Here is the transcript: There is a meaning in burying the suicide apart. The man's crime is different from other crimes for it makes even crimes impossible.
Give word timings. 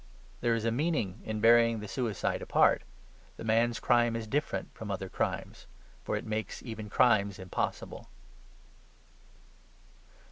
There 0.39 0.55
is 0.55 0.65
a 0.65 0.71
meaning 0.71 1.21
in 1.23 1.41
burying 1.41 1.79
the 1.79 1.87
suicide 1.87 2.41
apart. 2.41 2.81
The 3.37 3.43
man's 3.43 3.79
crime 3.79 4.15
is 4.15 4.25
different 4.25 4.73
from 4.73 4.89
other 4.89 5.07
crimes 5.09 5.67
for 6.03 6.15
it 6.17 6.25
makes 6.25 6.63
even 6.63 6.89
crimes 6.89 7.37
impossible. 7.37 8.09